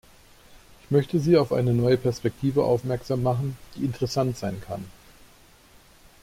Ich 0.81 0.89
möchte 0.89 1.19
Sie 1.19 1.37
auch 1.37 1.43
auf 1.51 1.53
eine 1.53 1.75
neue 1.75 1.95
Perspektive 1.95 2.63
aufmerksam 2.63 3.21
machen, 3.21 3.55
die 3.75 3.85
interessant 3.85 4.35
sein 4.35 4.59
kann. 4.59 4.83